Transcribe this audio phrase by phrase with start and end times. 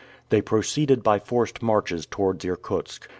[0.29, 3.07] They proceeded by forced marches towards Irkutsk.